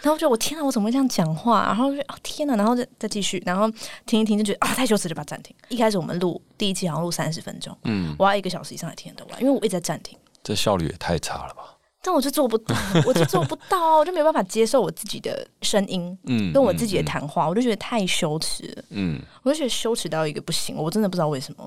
[0.01, 1.65] 然后就我天哪，我怎么会这样讲话？
[1.67, 3.69] 然后就哦天哪，然后再再继续，然后
[4.07, 5.57] 听一听就觉得啊太羞耻，就把它暂停。
[5.69, 10.17] 一开始我们录第一期好像录三十分钟，嗯，我要一个小时以上才听得完，因为我一直在暂停。
[10.45, 11.74] 这效率也太差了吧！
[12.07, 21.67] 但我就做不到，我就做不到， 我就没有办法接受我自己的声音，嗯，跟我自己的谈话，我就觉得太羞耻了，嗯，我就觉得羞耻到一个不行，我真的不知道为什么。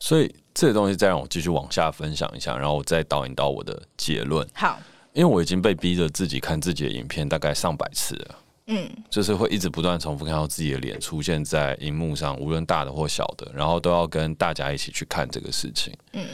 [0.00, 4.44] 所以这个东西再让我继续往下分享一下，然后我再导引到我的结论。
[4.54, 4.76] 好，
[5.12, 8.34] 因为我已经被逼着自己看自己的影片大概上百次了，
[8.66, 16.26] 嗯，就是会一直不断重复看到自己的脸出现在荧幕上，无论大的或小的，然后都要跟大家一起去看这个事情，嗯。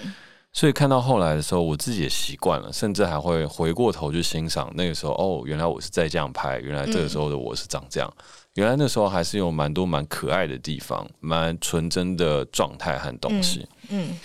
[0.51, 5.13] 所以看到后来的时候，我自己也习惯了，甚至还会回过头去欣赏那个时候。
[5.13, 13.69] 哦，原来我是在这样拍，原来这个时候的我是长这样，嗯、原来那时候还是有蛮多蛮可爱的地方，蛮纯真的状态和东西。
[13.91, 14.19] 嗯，嗯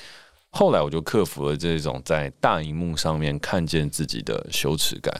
[0.50, 5.14] 后来我就克服了这种在大荧幕上面看见自己的羞耻感。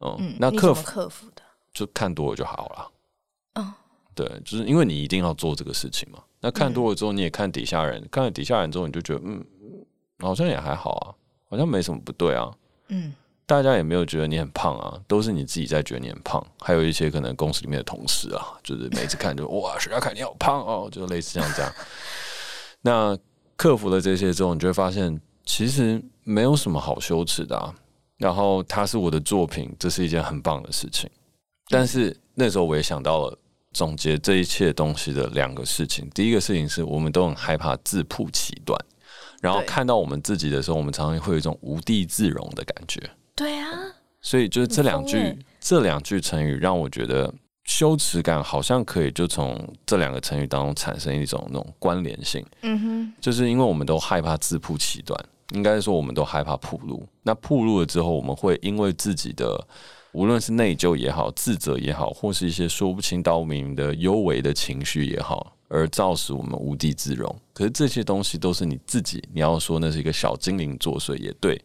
[0.00, 2.90] 嗯，嗯那克服克服的，就看多了就好了。
[3.54, 3.72] 嗯，
[4.14, 6.18] 对，就是因为你一定要做这个事情嘛。
[6.40, 9.42] 那看多了之后，你也看底下人，嗯、看了底下人之后，你就觉得嗯。
[10.26, 11.06] 好像也还好啊，
[11.48, 12.50] 好像没什么不对啊。
[12.88, 13.12] 嗯，
[13.46, 16.44] 大家也没有觉得你很胖啊，都是你自己在觉得你很胖。
[16.60, 21.72] 还有一些可能公司里面的同事啊，就是每次看就 哇，徐家凯你好胖哦，就类似像这样。
[22.82, 23.18] 那
[23.56, 27.74] 克服了这些之后，你就会发现其实没有什么好羞耻的啊。
[28.16, 31.08] 然后它是我的作品，这是一件很棒的事情。
[31.68, 33.38] 但是那时候我也想到了
[33.72, 36.06] 总结这一切东西的两个事情。
[36.10, 38.78] 第一个事情是我们都很害怕自曝其短。
[39.40, 43.00] 然后看到我们自己的时候，我们常常会有一种无地自容的感觉。
[43.34, 43.68] 对啊，
[44.20, 47.32] 所以就是这两句这两句成语，让我觉得
[47.64, 52.44] 羞耻感好像可以就从这两个成语当中产生一种那种关联性。
[52.62, 55.18] 嗯哼，就是因为我们都害怕自曝其短，
[55.54, 57.06] 应该说我们都害怕暴露。
[57.22, 59.66] 那暴露了之后，我们会因为自己的
[60.12, 65.56] 无论是内疚也好、自责也好，或是一些说不清道不明的幽微的情绪也好。
[65.70, 67.34] 而造使我们无地自容。
[67.54, 71.58] 可是这些东西都是你自己，你要说那是一个小精灵作祟也对，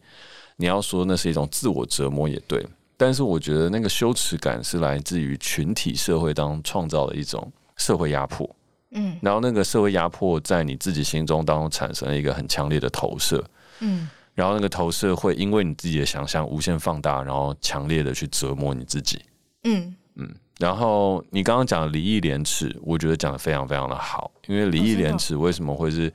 [0.56, 2.66] 你要说那是一种自我折磨也对。
[2.96, 8.48] 但是我觉得那个羞耻感是来自于群体社会当中创造的一种社会压迫，
[8.92, 13.44] 嗯，然后那个社会压迫在你自己心中当中产生了一个很强烈的投射，
[13.80, 19.20] 嗯，然后那个投射会因为你自己的想象无限放大，然后强烈的去折磨你自己，
[19.64, 20.34] 嗯嗯。
[20.58, 26.10] 然后你刚刚讲的礼义廉耻，我觉得讲的非常非常的好，因为礼义廉耻为什么会是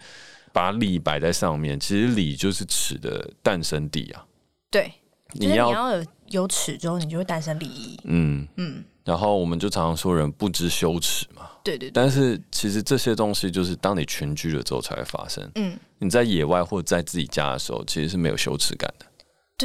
[0.52, 1.80] 把礼摆在上面？
[1.80, 4.26] 其实礼就是耻的诞生地啊。
[4.72, 4.92] 对，
[5.34, 8.00] 你要你要有有耻之后，你就会诞生礼仪。
[8.06, 11.48] 嗯嗯，然后我们就常常说人不知羞耻嘛。
[11.64, 11.92] 对对对。
[11.92, 15.48] 但是其实这些东西就是当你群居了之后才会发生。
[15.54, 15.78] 嗯。
[16.00, 19.06] 你在野外或者在自己家的时候，其实是没有羞耻感的。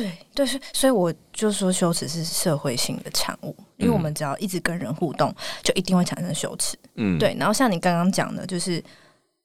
[0.03, 6.77] 对对，所以我就说羞耻是社会性的产物，因为我们只要一直跟人互动，就一定会产生羞耻。
[6.97, 7.19] 嗯。
[7.19, 7.35] 对。
[7.39, 8.83] 然后像你刚刚讲的，就是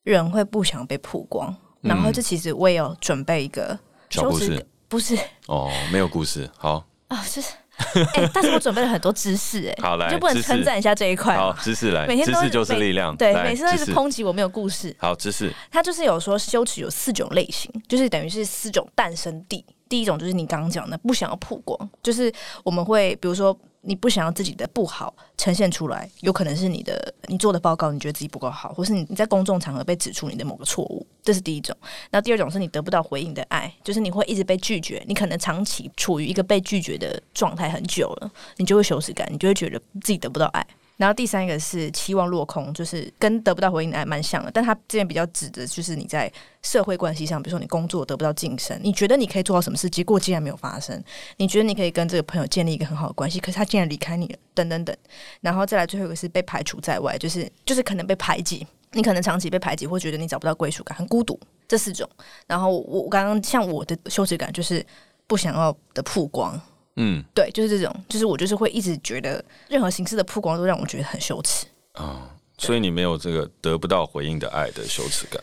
[0.03, 3.77] 人会不想被曝光，然后这其实我也有准备一个
[4.09, 5.17] 小故事，不是？
[5.47, 6.49] 哦，没有故事。
[6.57, 6.85] 好。
[7.07, 7.53] 啊，就是。
[7.95, 11.35] 哎、欸，但是我准备了很多知识、欸，哎，好来，就不能称赞一下这一块？
[11.35, 13.15] 好，知识来，每天知识就是力量。
[13.17, 14.95] 对，每次都是抨击我没有故事。
[14.99, 15.51] 好，知识。
[15.71, 19.65] 他就是有说羞耻有四种类型，就是等于是四种诞生地。
[19.91, 22.31] 第一种就是你刚刚讲的，不想要曝光，就是
[22.63, 23.55] 我们会比如说。
[23.83, 31.75] 你不想要自己的不好呈现出来，有可能是你的你做的报告，你觉得自己不够好，或是你你在公众场合被指出你的某个错误，这是第一种。
[32.11, 40.63] 那第二种是你得不到回应的爱，就是你会一直被拒绝，你可能长期处于一个被拒绝的状态很久了，你就会羞耻感，你就会觉得自己得不到爱。
[41.01, 50.95] 然后第三个是期望落空，就是跟得不到回应还蛮像的，但他这边比较指的就是你在社会关系上，比如说你工作得不到晋升，你觉得你可以做到什么事，结果竟然没有发生；
[51.37, 54.95] 你觉得你可以跟这个朋友建立一个很好的关系，可是他竟然离开你了，等等等。
[55.39, 61.39] 然后再来最后一个是被排除在外，就是就是可能被排挤，你可能长期被排挤，或觉得你找不到归属感，很孤独。
[61.67, 62.07] 这四种。
[62.45, 64.85] 然后我我刚刚像我的羞耻感就是
[65.25, 66.61] 不想要的曝光。
[66.97, 72.21] 嗯，对，就是这种，就是我就是会一直觉得任何形式的曝光都让我觉得很羞耻啊、哦。
[72.57, 75.41] 所以你没有这个得不到回应的爱的羞耻感？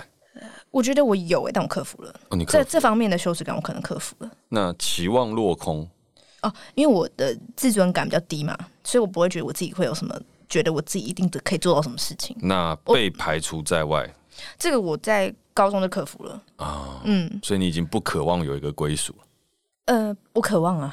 [0.71, 2.15] 我觉得我有诶，但我克服了。
[2.29, 4.31] 哦，你克服这这方面的羞耻感，我可能克服了。
[4.51, 5.89] 那期望落空
[6.43, 10.15] 哦，因为我的自尊感比较低嘛，所以我不会觉得我自己会有什么，
[10.49, 12.37] 觉得我自己一定得可以做到什么事情。
[12.41, 14.09] 那被排除在外，
[14.59, 17.01] 这个我在高中就克服了啊、哦。
[17.05, 19.13] 嗯，所以你已经不渴望有一个归属。
[19.89, 20.93] 呃，我渴望啊，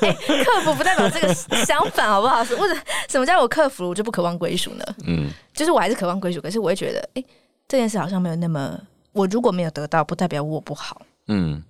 [0.00, 0.12] 欸、
[0.44, 1.32] 克服不代表这个
[1.64, 2.42] 相反，好不好？
[2.44, 2.74] 或者
[3.08, 4.84] 什么叫我克服，我就不渴望归属呢？
[5.06, 7.26] 嗯，就是我还是渴望归属，可是我会觉得，哎、欸，
[7.68, 8.76] 这件事好像没有那么，
[9.12, 11.00] 我如果没有得到，不代表我不好。
[11.28, 11.62] 嗯，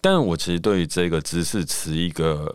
[0.00, 2.54] 但我其实对于这个知识持一个，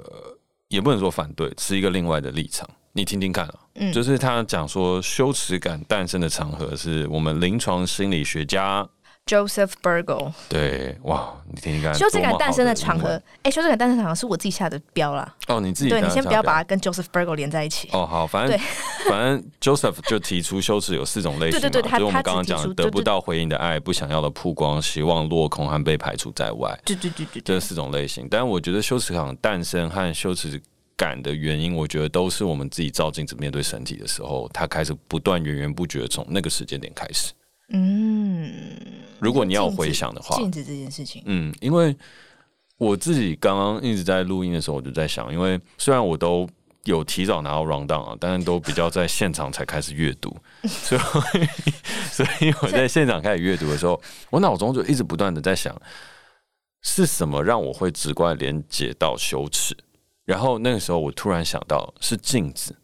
[0.69, 2.65] 也不能说反对，持一个另外的立场。
[2.93, 8.87] 你听听看啊，嗯，就是他讲说，羞耻感诞生的场合是我们临床心理学家。
[9.25, 15.33] Joseph Burgo，对，哇，你听听看，羞耻感诞生的场合，哎、欸，羞耻感诞生的场合是我自己下的标啦。
[15.47, 17.87] 哦，你自己对，你先不要把它跟 Joseph Burgo 连在一起。
[17.93, 18.59] 哦，好，反正
[19.07, 26.77] 反正 Joseph 就提出羞耻有四种类型嘛，对对对，就是我们刚刚讲得不到回应的爱，不想要的曝光，希望落空和被排除在外。
[26.83, 28.27] 对对对对，这四种类型。
[28.29, 30.61] 但我觉得羞耻感诞生和羞耻
[30.97, 37.31] 感的原因，我觉得都是我们自己照镜子面对身体的时候，它开始不断源源不绝从那个时间点开始。
[37.73, 38.51] 嗯，
[39.21, 41.95] 如果你要回想的话，镜子这件事情，嗯，因为
[42.77, 46.49] 我自己刚刚一直在录音的时候，我就在想，因为虽然我都
[46.85, 51.01] 有提早拿到 rundown 啊，但是都比较在现场才开始阅读， 所以
[52.11, 55.79] 所以我在现场开始阅读的时候，我脑中就一直不断的在想，
[56.81, 59.77] 是什么让我会直观连接到羞耻？
[60.25, 62.75] 然后那个时候我突然想到是镜子。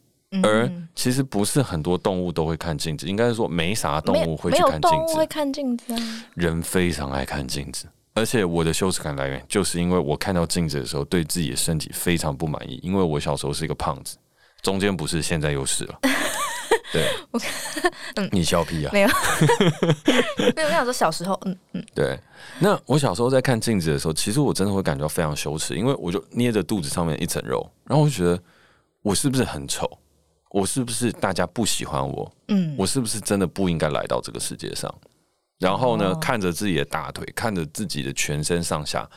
[0.44, 4.90] 而其实不是很多动物都会看镜子，应该是说没啥动物会去看镜子。
[4.90, 6.26] 动物会看镜子啊。
[6.34, 12.80] 人非常爱看镜子，而且我的羞耻感来源就是因为我看到镜子的时候，对自己的身体非常不满意。
[12.84, 14.18] 因为我小时候是一个胖子，
[14.62, 16.00] 中间不是，现在又是了。
[16.92, 17.40] 对，我
[18.16, 18.92] 嗯，你笑屁啊？
[18.94, 19.10] 没有，
[20.56, 20.68] 没有。
[20.68, 22.20] 我想说小时候，嗯嗯，对。
[22.60, 28.42] 那我小时候在看镜子的时候，其实我真的会感觉到非常羞耻，因为我就捏着肚子上面一层肉，然后我就觉得
[29.02, 29.90] 我是不是很丑？
[30.52, 32.32] 我是不是大家不喜欢我？
[32.48, 34.94] 嗯，我是不是真的不应该来到这个世界上？
[35.60, 39.10] 然后呢，看着自己的大腿，看着自己的全身上下，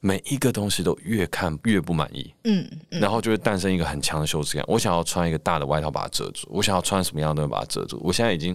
[0.00, 2.34] 每一个东西都越看越不满意。
[2.44, 4.64] 嗯，然后就会诞生一个很强的羞耻感。
[4.68, 8.00] 我想要穿一个大的外套把它遮住，我想要穿什么样的东西把它遮住。
[8.02, 8.54] 我现在已经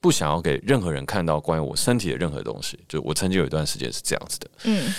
[0.00, 2.78] 不想要给任何人看到关于我身体的任何东西。
[2.86, 4.50] 就我曾经有一段时间是这样子的。
[4.64, 4.94] 嗯，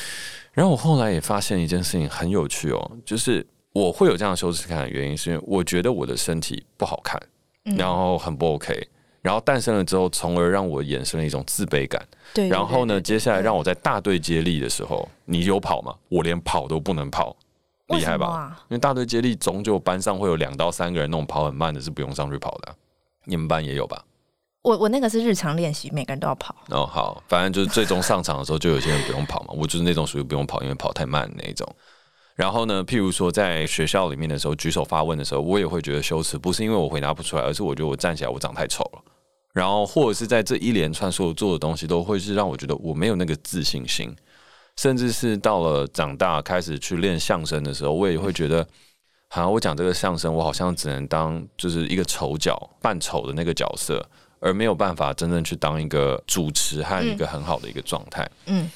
[0.53, 3.45] 然后我后来也发现一件事情很有趣哦，就是。
[3.77, 7.21] 我会有这样的羞耻感的原因，是因为我觉得我的身体不好看，
[7.77, 8.87] 然后很不 OK，
[9.21, 12.03] 然后诞生了之后，从而让我衍生了一种自卑感。
[12.33, 15.93] 对，然后呢，接下来让我在大队接力的时候，你有跑吗？
[16.09, 17.35] 我连跑都不能跑，
[17.89, 18.57] 厉害吧？
[18.69, 22.75] 因为大队接力终究班上会有两到三个人，那种跑很慢的是不用上去跑的。
[23.25, 24.03] 你们班也有吧？
[24.63, 26.55] 我我那个是日常练习，每个人都要跑。
[26.69, 29.53] 哦，好，反正就是最终上场的时候，就有些人不用跑嘛。
[29.55, 31.67] 我就是那种属于不用跑，因为跑太慢的那一种。
[32.37, 39.01] 然后呢，譬如说在学校里面的时候，举手发问的时候，我也会觉得羞耻，不是因为我回答不出来，而是我觉得我站起来我长太丑了。
[39.53, 44.15] 然后或者是在这一连串所有做的东西，都会是让我觉得我没有那个自信心。
[44.75, 48.63] 甚至是到了长大开始去练相声的时候，我也会觉得
[49.27, 54.07] 好像我讲这个相声，我好像只能当就是一个丑角扮丑的那个角色，
[54.39, 58.29] 而没有办法真正去当一个主持和一个很好的一个状态。
[58.45, 58.69] 嗯，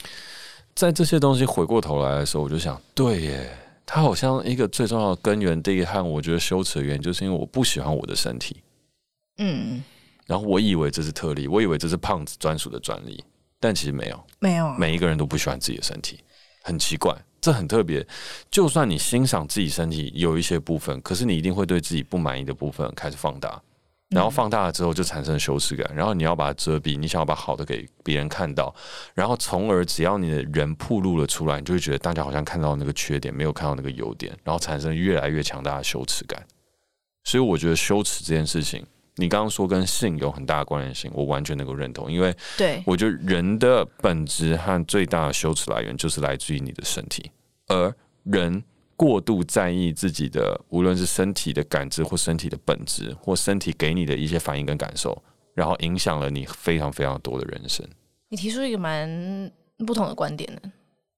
[0.76, 8.58] 在这些东西回过头来的时候，我就想，对耶，它好像一个最重要的根源，第一和我觉得羞耻的原因，就是因为我不喜欢我的身体。
[9.38, 9.84] 嗯，
[10.26, 13.24] 然后我以为这是特例，我以为这是胖子专属的专利，
[13.60, 16.20] 但其实没有，没有，每一个人都不喜欢自己的身体，
[16.64, 17.16] 很奇怪。
[17.42, 18.06] 这很特别，
[18.52, 23.60] 就算你欣赏自己身体有一些部分，可是你一定会对自己不满意的部分开始放大，
[24.12, 28.74] 然后放大了之后就产生羞耻感，然后你要把它遮蔽，你想要把好的给别人看到，
[29.16, 36.46] 然后从而只要你的人暴露了出来，你就会觉得大家好像看到那个缺点，没有看到那个优点，然后产生越来越强大的羞耻感。
[37.24, 38.86] 所以我觉得羞耻这件事情。
[39.18, 47.30] 你刚刚说跟性有很大的关联性，我完全能够认同，因为对我觉得人的本质和最大的羞耻来源就是来自于你的身体，
[47.68, 47.94] 而
[48.24, 48.64] 人
[49.02, 55.20] 过度在意自己的无论是身体的感知或身体的本质或身体给你的一些反应跟感受，
[55.56, 57.84] 然后影响了你非常非常多的人生。
[58.30, 59.52] 你提出一个蛮
[59.88, 60.72] 不同的观点的，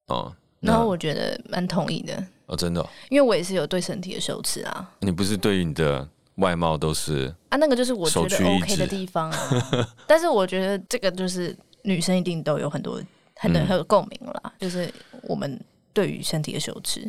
[0.07, 4.89] 哦，然后我觉得蛮同意的哦，真的，哦，因为我也是有对身体的羞耻啊。
[5.01, 6.07] 你不是对于你的。
[6.37, 9.39] 外貌都是啊，那个就是我觉得 OK 的地方啊。
[10.07, 12.99] 但是我觉得这个就是女生一定都有很多
[13.35, 14.91] 很多很有共鸣了，就是
[15.21, 17.07] 我们对于身体的羞耻。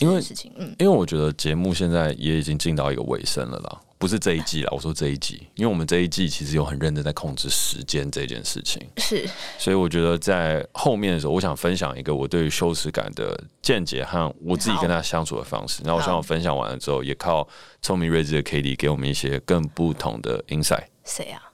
[0.00, 15.82] 因为事情，嗯，因为我觉得节目现在也已经进到一个尾声了啦，不是这一季啦，我说这一季，因为我们这一季其实有很认真在控制时间这件事情，是，所以我觉得在后面的时候，我想分享一个我对于羞耻感的见解和我自己跟他相处的方式。
[15.84, 17.46] 然后我想我分享完了之后，也靠
[17.82, 20.84] 聪明睿智的 Cady 给我们一些更不同的 insight。
[21.04, 21.49] 谁啊？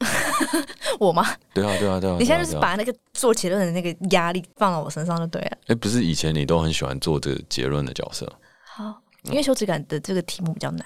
[0.98, 1.26] 我吗？
[1.54, 2.16] 对啊，对啊，对啊！
[2.18, 5.58] 你现在就是把那个做结论的那个压力放到我身上就对了。
[5.66, 8.30] 哎，不是以前你都很喜欢做这个结论的角色？
[8.64, 10.84] 好，因为羞耻感的这个题目比较难。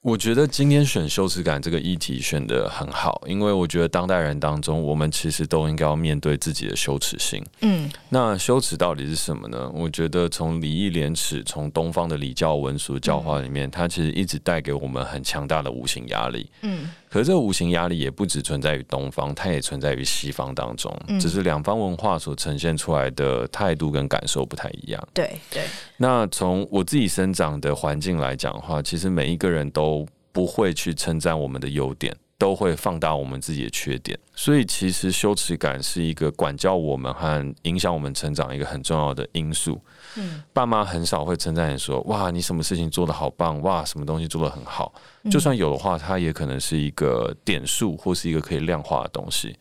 [0.00, 7.42] 我觉得今天选羞耻感这个议题选的很好，因为我觉得当代人当中，我们其实都应该要面对自己的羞耻心。
[7.62, 9.70] 嗯，那羞耻到底是什么呢？
[9.72, 16.50] 我觉得从礼义廉耻，从东方的礼教文俗教化里面，它其实一直带给我们很强大的无形压力。
[16.60, 25.08] 嗯，可是这个无形压力也不只存在于东方，它也存在于西方当中，只是两方文化所呈现出来的态度跟感受不太一样。
[25.14, 25.62] 对对。
[25.96, 30.04] 那从我自己生长的环境来讲的话，其实每一个人都。
[30.34, 32.12] 不会去称赞我们的优点，
[32.44, 34.18] 都会放大我们自己的缺点。
[34.34, 39.80] 所以，其实羞耻感是一个管教我们和影响我们成长一个很重要的因素。
[40.16, 43.62] 嗯，爸妈很少会称赞你说：“哇，你什么事情做得好棒！
[43.62, 44.92] 哇，什么东西做得很好。”
[45.30, 49.56] 就算有的话，它也可能是一个点数或是一个可以量化的东西。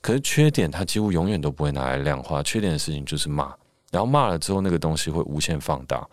[0.00, 2.42] 可是缺点，它几乎永远都不会拿来量化。
[2.42, 3.52] 缺点的事情就是骂，
[3.90, 6.08] 然后骂了之后，那个东西会无限放大。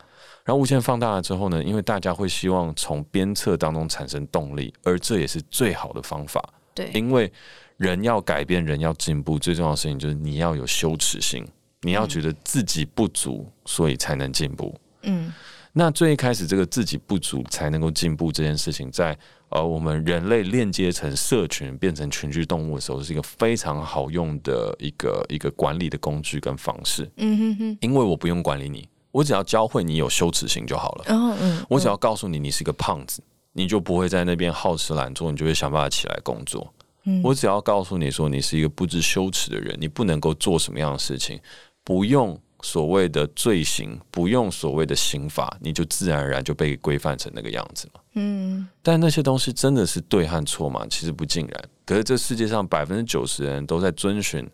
[0.45, 6.43] 然后无限放大了之后呢，因为大家会希望从鞭策当中产生动力，而这也是最好的方法。
[6.73, 7.31] 对，因为
[7.77, 11.45] 人要改变，人要进步，最重要的事情就是你要有羞耻心，
[11.81, 14.73] 你要觉得自己不足，所以才能进步。
[15.03, 15.31] 嗯，
[15.73, 19.17] 那最一开始这个自己不足才能够进步这件事情，在
[19.49, 27.09] 呃我们人类链接成社群，变成群居动物的时候，是一个非常好用的一个一个管理的工具跟方式。
[27.17, 28.87] 嗯哼哼，因为我不用管理你。
[29.19, 31.03] 我只要教会你有羞耻心就好了。
[31.07, 36.73] 嗯嗯，我只要告诉你，你是个胖子，你就不会在那边好吃懒做，你就会想办法起来工作。
[37.03, 41.37] 嗯，我只要告诉你说，你是一个不知羞耻的人，你不能够做什么样的事情，
[41.83, 47.99] 不用所谓的罪行，不用所谓的刑法，你就自然而然就被规范成那个样子嘛。
[48.13, 50.87] 嗯，但那些东西真的是对和错吗？
[50.89, 51.61] 其实不尽然。
[51.85, 54.49] 可是这世界上百分之九十的人都在遵循。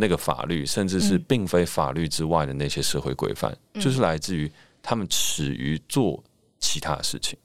[0.00, 4.50] 那个法律，甚至是并非法律之外的那些社会规范，嗯、就是来自于
[4.82, 6.24] 他们耻于做
[6.58, 7.38] 其他的事情。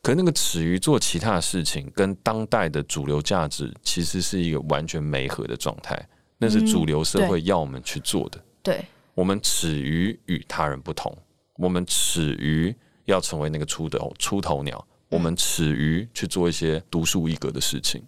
[0.00, 6.08] 可那个耻于做其他的事情，跟当代的主流价值其实是一个完全没合的状态。
[6.38, 8.40] 那是主流社会要我们去做的。
[8.62, 11.12] 对，我们耻于与他人不同，
[11.56, 12.72] 我们耻于
[13.06, 18.00] 要成为那个出头出头鸟，我们耻于去做一些独树一格的事情，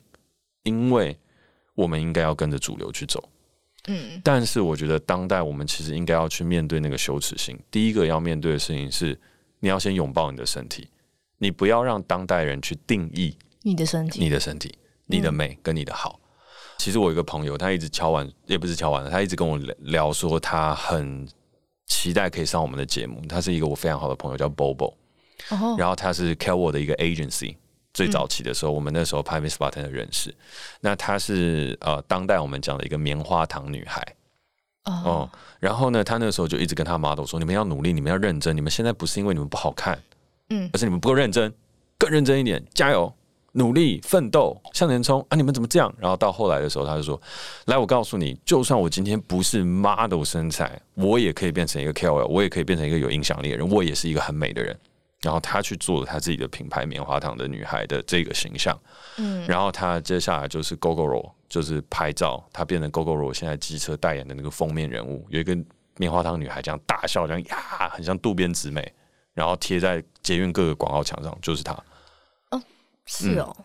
[0.62, 1.18] 因为
[1.74, 3.28] 我们应该要跟着主流去走。
[3.93, 7.59] 嗯，但是我觉得当代我们其实应该要去面对那个羞耻心。
[7.70, 9.18] 第一个要面对的事情是，
[9.59, 10.88] 你要先拥抱你的身体，
[11.38, 14.72] 你不要让当代人去定义你的身体、你的身体、
[15.07, 16.20] 你的美跟你的好。
[16.78, 21.28] 其实我有一个朋友，他一直敲完，也不是敲完了，他一直跟我聊说，他很
[21.86, 23.20] 期待可以上我们的节目。
[23.28, 24.95] 他是一个我非常好的朋友，叫 Bobo，
[25.76, 27.57] 然后他是 Kelwo 的一个 agency。
[28.01, 30.34] 最早期的时候，嗯、我们那时候拍 Miss Button 的认识。
[30.80, 34.01] 那她是呃，当代我们讲的一个棉花糖女孩。
[34.84, 35.22] 哦、oh.
[35.24, 35.28] 嗯，
[35.61, 40.03] 然后呢，她那个时候就一直跟她 model 说：“你们要努力，你们要认真，你们现在不是因为你们不好看，
[40.48, 41.53] 嗯，而是你们不够认真，
[41.98, 43.12] 更认真一点，加油，
[43.53, 45.36] 努力，奋斗，向前冲啊！
[45.36, 47.20] 你们怎么这样？”然后到后来的时候，她就说
[47.68, 54.74] ：“来，我告诉你，就算我今天不是 model 身材，我也可以变成一个 KOL，我也可以变成一个有影响力的人，我也是一个很美的人。”
[55.21, 58.79] 然后他去做了他自己的品牌棉花糖的女孩的这个形象，
[59.18, 65.57] 嗯，然后他接下来就是 Gogoro，就是拍照，他变成 Gogoro 现在机车代言的那个封面人物，有一个
[65.97, 68.93] 棉花糖女孩这样大笑，这样呀，很像渡边直美，
[69.35, 71.73] 然后贴在捷运各个广告墙上，就是她。
[72.51, 72.62] 哦，
[73.07, 73.55] 是哦。
[73.59, 73.64] 嗯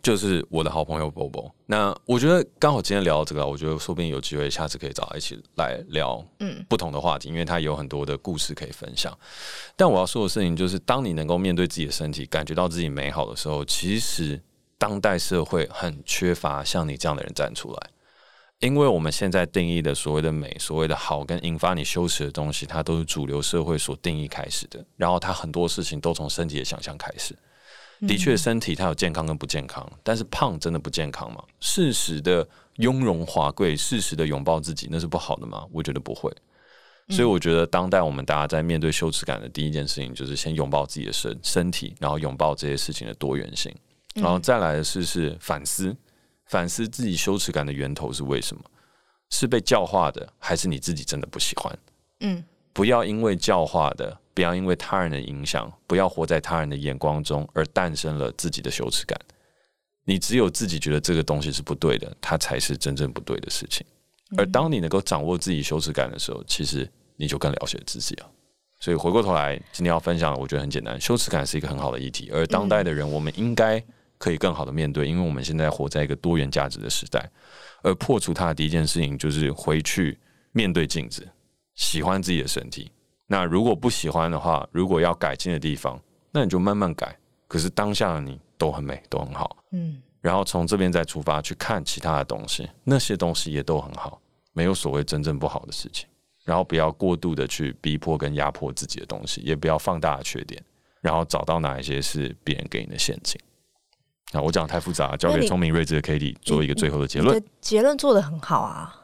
[0.00, 9.16] 就是我的好朋友 Bobo，那我觉得刚好今天聊到这个，我觉得说不定有机会下次可以找他一起来聊，嗯，不同的话题，因为他有很多的故事可以分享。
[9.76, 14.40] 但我要说的事情就是，当你能够面对自己的身体，感觉到自己美好的时候，其实
[14.78, 17.90] 当代社会很缺乏像你这样的人站出来，
[18.60, 27.36] 因为我们现在定义的所谓的美、所谓的好，跟引发你羞耻的东西，它都是主流社会所定义开始的，然后它很多事情都从身体的想象开始。
[28.06, 31.42] 的确，身体它有健康跟不健康，但是胖真的不健康吗？
[31.60, 32.46] 适时的
[32.76, 35.64] 雍容华贵，适时的拥抱自己，那是不好的吗？
[35.70, 36.32] 我觉得不会。
[37.08, 43.74] 所以我觉得，当代我们大家在面对羞耻感的第一件事情，就是先拥抱自己的身身体，然后拥抱这些事情的多元性，
[44.14, 45.96] 然后再来的是是反思，
[46.46, 48.62] 反思自己羞耻感的源头是为什么？
[49.30, 51.78] 是被教化的，还是你自己真的不喜欢？
[52.20, 52.42] 嗯，
[52.72, 54.18] 不要因为教化的。
[54.34, 59.18] 不要因为他人的影响，不要活在他人的眼光中，而诞生了自己的羞耻感。
[60.04, 63.86] 你只有自己觉得这个东西是不对的，它才是真正不对的事情。
[64.36, 68.30] 而当你能够掌握自己羞耻感的时候，其实你就更了解自己了。
[68.80, 72.30] 所以回过头来，今天要分享的，我觉得很简单，羞耻感是一个很好的议题。
[72.32, 73.80] 而当代的人，我们应该
[74.18, 77.30] 可以更好的面对，因为我们现在活在一个多元价值的时代。
[77.82, 80.18] 而破除它的第一件事情，就是回去
[80.50, 81.28] 面对镜子，
[81.74, 82.90] 喜欢自己的身体。
[83.26, 85.98] 那如果不喜欢的话，如果要改进的地方，
[86.30, 87.16] 那你就慢慢改。
[87.48, 89.56] 可是当下的你都很美，都很好。
[89.72, 94.20] 嗯，然后从这边再出发去看其他的东西，那些东西也都很好，
[94.52, 96.08] 没有所谓真正不好的事情。
[96.44, 100.62] 然后不要过度的去逼迫跟压迫自己的东西，也不要放大的缺点，
[101.00, 103.40] 然后找到哪一些是别人给你的陷阱。
[104.32, 107.42] 那我讲太复杂，交给聪明睿智的 Cady 做一个最后的结论。
[107.60, 109.00] 结论做的很好啊，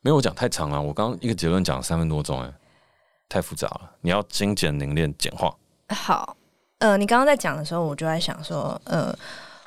[0.00, 2.52] 没有我讲太长了，我刚刚一个结论讲了三分多钟，哎。
[3.32, 5.56] 太复杂了，你要精简、凝练、简化。
[5.88, 6.36] 好，
[6.80, 9.16] 呃，你刚刚在讲的时候，我就在想说，呃，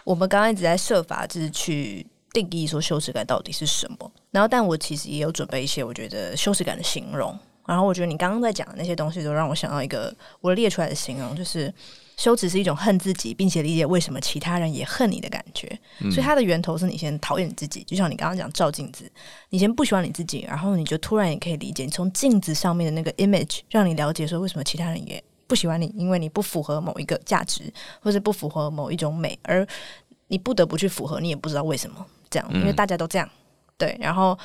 [0.03, 4.11] 我们刚刚一直在设法就是去定义说羞耻感到底是什么。
[4.29, 7.35] 然后，但我其实也有准备一些我觉得羞耻感的形容。
[7.65, 11.73] 然后，我觉得你刚刚在讲的那些东西，都让我想到一个我列出来的形容，就是。
[12.17, 15.67] 羞耻是一种恨自己，并且理解为什么其他人也恨你的感觉。
[15.99, 19.03] 嗯、所以它的源头是你先讨厌你自己，就像你刚刚讲照镜子，
[19.49, 27.63] 你先不喜欢你自己，然后你就突然也可以理解，你从镜子上面的那个 image，让你了解说为什么其他人也不喜欢你，因为你不符合某一个价值，
[27.99, 29.67] 或是不符合某一种美，而
[30.27, 33.29] 你不得不去符合，你也不知道为什么这样，因为大家都这样。
[33.77, 34.39] 对，然后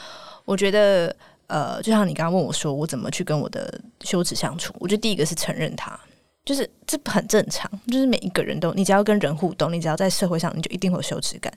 [0.45, 1.15] 我觉得，
[1.51, 4.73] 呃，就像你刚刚问我说，我怎么去跟我的羞耻相处？
[4.79, 5.99] 我觉得第一个是承认它。
[6.43, 11.53] 就是这很正常，就是每一个人都，你只要跟人互动，你只要在社会上，你就一定会有羞耻感。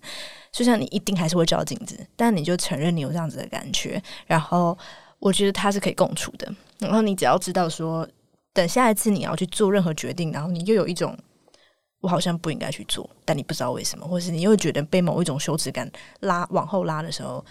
[0.52, 4.78] 就像你一定还是会照镜子，但你就承认你有这样子的感觉，然后
[5.20, 6.54] 我觉得它是可以共处的。
[6.80, 8.08] 然后你只要知道说，
[8.52, 11.18] 等下一次你要去做任何决定，然后你又有一种
[12.02, 15.90] 我好像不应该去做，但你不知道为什么，或是你又觉得被某一种羞耻感
[16.20, 17.44] 拉往后拉的时候。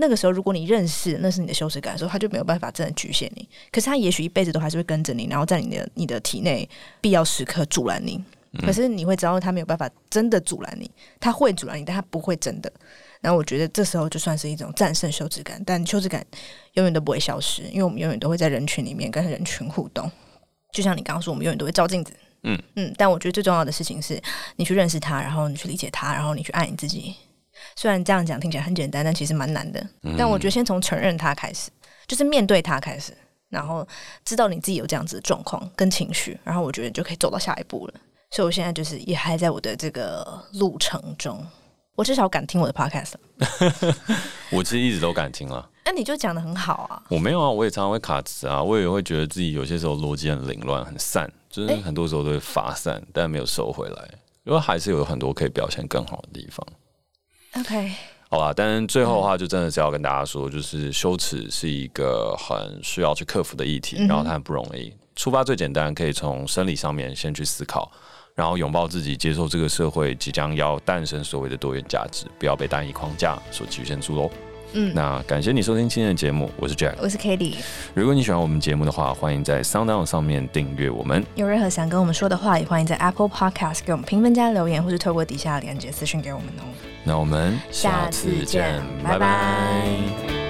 [0.00, 3.48] 那个时候，如果你认识那是你的羞耻感的时候，他就没有办法真的局限你。
[3.70, 6.68] 可是他也许一辈子都还是会跟着你，然后在你的你的体内
[7.00, 8.20] 必要时刻阻拦你。
[8.62, 10.90] 可是你会知道他没有办法真的阻拦你，
[11.20, 12.72] 他会阻拦你，但他不会真的。
[13.20, 16.26] 然后我觉得这时候就算是一种战胜羞耻感，但羞耻感
[16.72, 20.10] 永远都不会消失，因为我们永远都会在人群里面跟人群互动。
[20.72, 22.12] 就像你刚刚说，我们永远都会照镜子。
[22.42, 24.20] 嗯嗯，但我觉得最重要的事情是
[24.56, 27.14] 你去认识他，然后你去理解他，然后你去爱你自己。
[27.76, 29.84] 虽然这样讲听起来很简单，但其实蛮难的。
[30.16, 31.70] 但我觉得先从承认它开始，
[32.06, 33.12] 就是面对它开始，
[33.48, 33.86] 然后
[34.24, 37.94] 知道你自己有这样子的状况跟情绪，然后我觉得就可以走到下一步了。
[38.30, 41.44] 所以我现在就是也还在我的这个路程中，
[41.96, 43.14] 我至少敢听我的 podcast。
[44.52, 45.68] 我其实一直都敢听啊。
[45.84, 47.02] 那你就讲的很好啊。
[47.08, 54.08] 我没有啊，我也常常会卡词啊，我也会觉得自己有些时候逻辑很凌乱、很散，就是很多时候都会发散，欸、但没有收回来，
[54.44, 56.64] 因为还是有很多可以表现更好的地方。
[57.58, 57.90] OK，
[58.28, 64.92] 好吧，但最后的话就真的是要跟大家说，就是羞耻是一个很需要去克服的议题，然后它很不容易。
[65.16, 67.90] 出发最简单，可以从生理上面先去思考，
[68.36, 74.30] 然后拥抱自己，接受这个社会即将要诞生所谓的多元价值，不要被单一框架所局限住喽。
[74.72, 77.56] 嗯，那感谢你收听今天的节目，我是 Jack，我是 Cady。
[77.94, 81.24] 如果你喜欢我们节目的话，欢迎在 SoundOn 上面订阅我们。
[81.34, 86.62] 有任何想跟我们说的话，也欢迎在 Apple Podcast 给我们评分加留言，或是透过底下的链接私讯给我们哦。
[87.02, 90.49] 那我们下次见，拜拜。